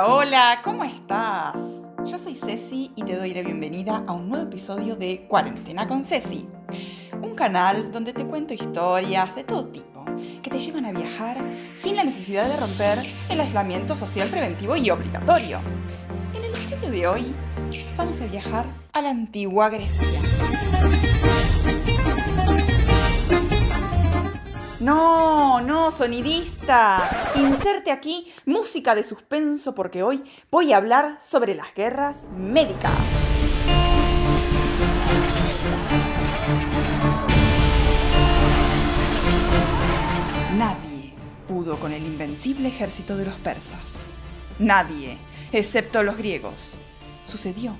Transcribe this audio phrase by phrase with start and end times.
[0.00, 1.54] Hola, ¿cómo estás?
[2.06, 6.02] Yo soy Ceci y te doy la bienvenida a un nuevo episodio de Cuarentena con
[6.02, 6.48] Ceci,
[7.20, 10.02] un canal donde te cuento historias de todo tipo
[10.42, 11.36] que te llevan a viajar
[11.76, 15.60] sin la necesidad de romper el aislamiento social preventivo y obligatorio.
[16.34, 17.34] En el episodio de hoy
[17.94, 18.64] vamos a viajar
[18.94, 20.20] a la antigua Grecia.
[24.82, 27.32] No, no, sonidista.
[27.36, 32.90] Inserte aquí música de suspenso porque hoy voy a hablar sobre las guerras médicas.
[40.58, 41.14] Nadie
[41.46, 44.08] pudo con el invencible ejército de los persas.
[44.58, 45.16] Nadie,
[45.52, 46.76] excepto los griegos.
[47.22, 47.76] Sucedió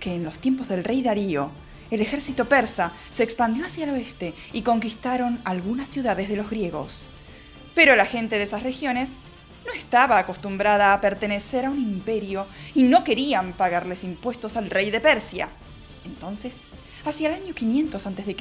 [0.00, 1.50] que en los tiempos del rey Darío,
[1.90, 7.08] el ejército persa se expandió hacia el oeste y conquistaron algunas ciudades de los griegos.
[7.74, 9.18] Pero la gente de esas regiones
[9.66, 14.90] no estaba acostumbrada a pertenecer a un imperio y no querían pagarles impuestos al rey
[14.90, 15.48] de Persia.
[16.04, 16.64] Entonces,
[17.04, 18.36] hacia el año 500 a.C.,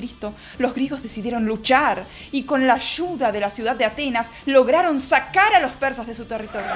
[0.57, 5.53] los griegos decidieron luchar y con la ayuda de la ciudad de Atenas lograron sacar
[5.53, 6.71] a los persas de su territorio.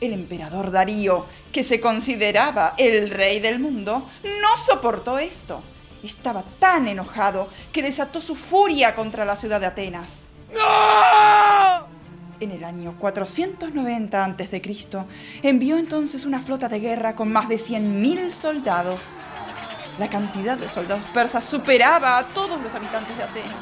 [0.00, 4.06] El emperador Darío, que se consideraba el rey del mundo,
[4.40, 5.62] no soportó esto.
[6.02, 10.28] Estaba tan enojado que desató su furia contra la ciudad de Atenas.
[12.40, 14.62] En el año 490 a.C.,
[15.42, 19.00] envió entonces una flota de guerra con más de 100.000 soldados.
[19.98, 23.56] La cantidad de soldados persas superaba a todos los habitantes de Atenas.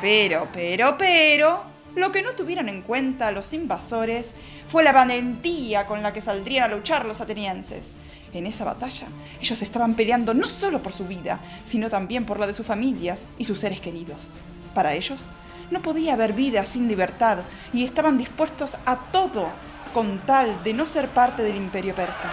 [0.00, 1.62] Pero, pero, pero,
[1.96, 4.32] lo que no tuvieron en cuenta los invasores
[4.68, 7.96] fue la valentía con la que saldrían a luchar los atenienses.
[8.32, 9.08] En esa batalla,
[9.40, 13.26] ellos estaban peleando no solo por su vida, sino también por la de sus familias
[13.38, 14.34] y sus seres queridos.
[14.74, 15.22] Para ellos,
[15.70, 17.40] no podía haber vida sin libertad
[17.72, 19.50] y estaban dispuestos a todo
[19.92, 22.30] con tal de no ser parte del imperio persa.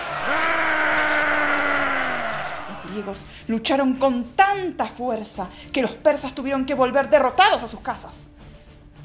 [2.83, 7.79] Los griegos lucharon con tanta fuerza que los persas tuvieron que volver derrotados a sus
[7.79, 8.27] casas.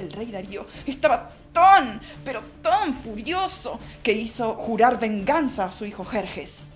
[0.03, 6.05] El rey Darío estaba tan, pero tan furioso que hizo jurar venganza a su hijo
[6.05, 6.67] Jerjes.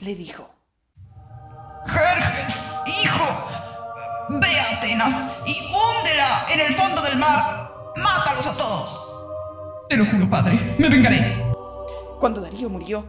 [0.00, 0.48] Le dijo,
[1.86, 3.50] Jerjes, hijo,
[4.30, 7.92] ve a Atenas y húndela en el fondo del mar.
[7.96, 9.86] Mátalos a todos.
[9.90, 11.36] Te lo juro, padre, me vengaré.
[12.18, 13.04] Cuando Darío murió,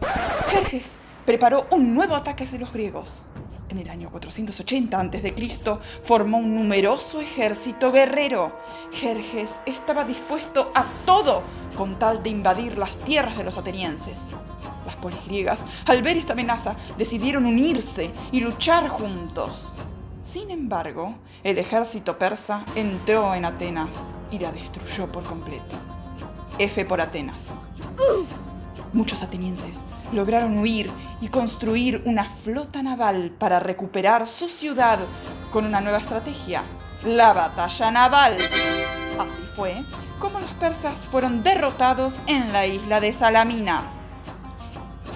[0.48, 3.26] Jerjes preparó un nuevo ataque hacia los griegos.
[3.68, 5.34] En el año 480 a.C.
[6.02, 8.58] formó un numeroso ejército guerrero.
[8.92, 11.42] Jerjes estaba dispuesto a todo
[11.76, 14.30] con tal de invadir las tierras de los atenienses.
[14.86, 19.74] Las polis griegas, al ver esta amenaza, decidieron unirse y luchar juntos.
[20.22, 25.76] Sin embargo, el ejército persa entró en Atenas y la destruyó por completo.
[26.58, 27.52] F por Atenas.
[28.92, 30.90] Muchos atenienses lograron huir
[31.20, 34.98] y construir una flota naval para recuperar su ciudad
[35.52, 36.62] con una nueva estrategia,
[37.04, 38.36] la batalla naval.
[39.18, 39.82] Así fue
[40.18, 43.84] como los persas fueron derrotados en la isla de Salamina.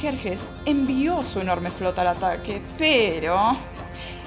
[0.00, 3.56] Jerjes envió su enorme flota al ataque, pero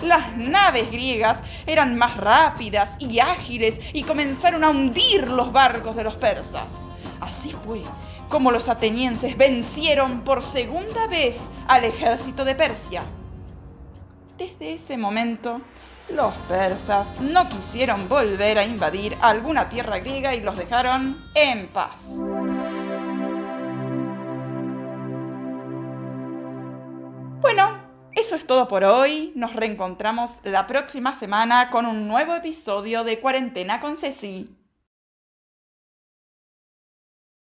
[0.02, 6.04] las naves griegas eran más rápidas y ágiles y comenzaron a hundir los barcos de
[6.04, 6.90] los persas.
[7.22, 7.82] Así fue
[8.30, 13.04] como los atenienses vencieron por segunda vez al ejército de Persia.
[14.38, 15.62] Desde ese momento,
[16.10, 22.16] los persas no quisieron volver a invadir alguna tierra griega y los dejaron en paz.
[27.42, 27.78] Bueno,
[28.12, 29.32] eso es todo por hoy.
[29.36, 34.65] Nos reencontramos la próxima semana con un nuevo episodio de Cuarentena con Ceci.